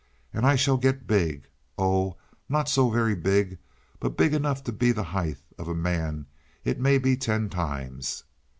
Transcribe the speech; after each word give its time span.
And 0.33 0.47
I 0.47 0.55
shall 0.55 0.77
get 0.77 1.05
big. 1.05 1.45
Oh, 1.77 2.17
not 2.49 2.67
so 2.67 2.89
very 2.89 3.13
big, 3.13 3.59
but 3.99 4.17
big 4.17 4.33
enough 4.33 4.63
to 4.63 4.71
be 4.71 4.91
the 4.91 5.03
height 5.03 5.37
of 5.59 5.67
a 5.67 5.75
man 5.75 6.25
it 6.63 6.79
may 6.79 6.97
be 6.97 7.15
ten 7.15 7.51
times. 7.51 8.23